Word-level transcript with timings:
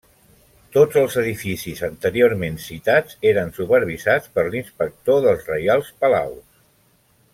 Tots 0.75 0.95
els 1.01 1.17
edificis 1.23 1.83
anteriorment 1.87 2.57
citats 2.63 3.19
eren 3.33 3.53
supervisats 3.59 4.33
per 4.39 4.47
l'Inspector 4.49 5.21
dels 5.27 5.49
Reials 5.53 5.93
Palaus. 6.01 6.43